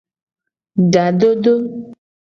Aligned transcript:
Ga 0.91 1.05
dodo. 1.19 1.55